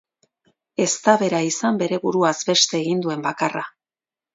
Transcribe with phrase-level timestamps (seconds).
[0.85, 3.69] Ez da bera izan bere buruaz beste egin duen bakarra.